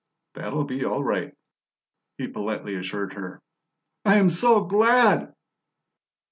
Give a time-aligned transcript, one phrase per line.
[0.33, 1.31] "That'll be all right,"
[2.17, 3.39] he politely assured her.
[4.03, 5.31] "I am so glad."